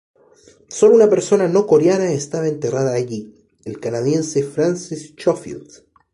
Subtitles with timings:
[0.67, 5.71] Sólo una persona no coreana está enterrada allí, el canadiense Francis Schofield.